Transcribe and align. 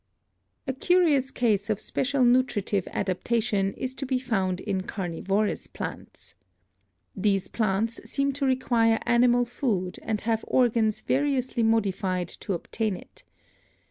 A 0.65 0.73
curious 0.73 1.29
case 1.29 1.69
of 1.69 1.79
special 1.79 2.25
nutritive 2.25 2.87
adaptation 2.87 3.71
is 3.75 3.93
to 3.93 4.07
be 4.07 4.17
found 4.17 4.59
in 4.59 4.81
carnivorous 4.81 5.67
plants. 5.67 6.33
These 7.15 7.47
plants 7.49 8.01
seem 8.09 8.31
to 8.33 8.45
require 8.47 8.97
animal 9.05 9.45
food 9.45 9.99
and 10.01 10.19
have 10.21 10.43
organs 10.47 11.01
variously 11.01 11.61
modified 11.61 12.29
to 12.29 12.53
obtain 12.53 12.95
it. 12.97 13.23